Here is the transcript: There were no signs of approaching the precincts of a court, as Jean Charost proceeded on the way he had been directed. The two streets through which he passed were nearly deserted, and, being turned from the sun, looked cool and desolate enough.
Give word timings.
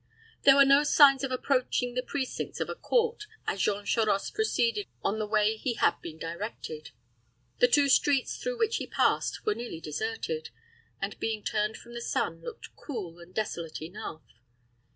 There 0.45 0.55
were 0.55 0.65
no 0.65 0.81
signs 0.83 1.23
of 1.23 1.29
approaching 1.31 1.93
the 1.93 2.01
precincts 2.01 2.59
of 2.59 2.69
a 2.71 2.75
court, 2.75 3.27
as 3.45 3.61
Jean 3.61 3.85
Charost 3.85 4.33
proceeded 4.33 4.87
on 5.03 5.19
the 5.19 5.27
way 5.27 5.57
he 5.57 5.75
had 5.75 6.01
been 6.01 6.17
directed. 6.17 6.89
The 7.59 7.67
two 7.67 7.87
streets 7.87 8.35
through 8.37 8.57
which 8.57 8.77
he 8.77 8.87
passed 8.87 9.45
were 9.45 9.53
nearly 9.53 9.79
deserted, 9.79 10.49
and, 10.99 11.19
being 11.19 11.43
turned 11.43 11.77
from 11.77 11.93
the 11.93 12.01
sun, 12.01 12.41
looked 12.41 12.75
cool 12.75 13.19
and 13.19 13.31
desolate 13.31 13.79
enough. 13.79 14.23